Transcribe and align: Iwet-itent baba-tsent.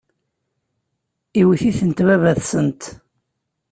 Iwet-itent 1.41 1.99
baba-tsent. 2.07 2.81